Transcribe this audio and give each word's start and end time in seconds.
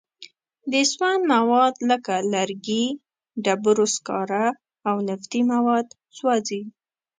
د 0.71 0.73
سون 0.93 1.19
مواد 1.33 1.73
لکه 1.89 2.13
لرګي، 2.33 2.85
ډبرو 3.43 3.85
سکاره 3.95 4.45
او 4.89 4.95
نفتي 5.07 5.41
مواد 5.51 5.87
سوځي. 6.17 6.61